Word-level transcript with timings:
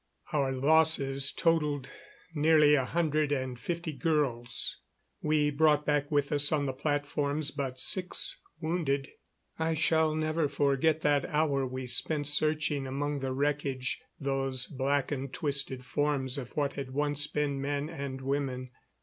Our 0.33 0.51
losses 0.51 1.31
totaled 1.31 1.87
nearly 2.33 2.73
a 2.73 2.85
hundred 2.85 3.31
and 3.31 3.59
fifty 3.59 3.93
girls. 3.93 4.77
We 5.21 5.51
brought 5.51 5.85
back 5.85 6.09
with 6.09 6.31
us 6.31 6.51
on 6.51 6.65
the 6.65 6.73
platforms 6.73 7.51
but 7.51 7.79
six 7.79 8.41
wounded. 8.59 9.11
I 9.59 9.75
shall 9.75 10.15
never 10.15 10.49
forget 10.49 11.01
that 11.01 11.25
hour 11.29 11.67
we 11.67 11.85
spent 11.85 12.25
searching 12.25 12.87
among 12.87 13.19
the 13.19 13.31
wreckage 13.31 14.01
those 14.19 14.65
blackened, 14.65 15.33
twisted 15.33 15.85
forms 15.85 16.39
of 16.39 16.57
what 16.57 16.73
had 16.73 16.95
once 16.95 17.27
been 17.27 17.61
men 17.61 17.87
and 17.87 18.21
women. 18.21 18.71